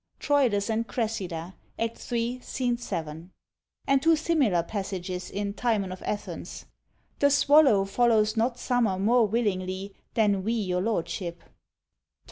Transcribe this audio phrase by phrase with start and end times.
[0.19, 2.39] Troilus and Cressida, Act iii.
[2.39, 2.83] s.
[2.83, 3.29] 7.
[3.85, 6.65] And two similar passages in Timon of Athens:
[7.19, 11.43] The swallow follows not summer more willingly than we your lordship.